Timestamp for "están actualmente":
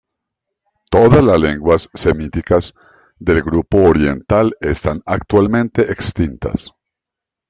4.59-5.91